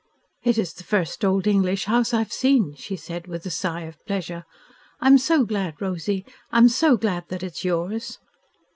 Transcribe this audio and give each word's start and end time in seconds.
"It 0.41 0.57
is 0.57 0.73
the 0.73 0.83
first 0.83 1.23
old 1.23 1.45
English 1.45 1.85
house 1.85 2.11
I 2.11 2.17
have 2.17 2.33
seen," 2.33 2.73
she 2.73 2.95
said, 2.95 3.27
with 3.27 3.45
a 3.45 3.51
sigh 3.51 3.81
of 3.83 4.03
pleasure. 4.07 4.45
"I 4.99 5.05
am 5.05 5.19
so 5.19 5.45
glad, 5.45 5.79
Rosy 5.79 6.25
I 6.51 6.57
am 6.57 6.69
so 6.69 6.97
glad 6.97 7.25
that 7.29 7.43
it 7.43 7.57
is 7.57 7.63
yours." 7.63 8.17